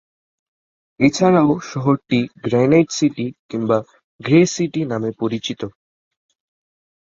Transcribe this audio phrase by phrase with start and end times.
[0.99, 3.77] এছাড়াও, শহরটি "granite city" কিংবা
[4.19, 5.61] "গ্রে সিটি" নামে পরিচিত।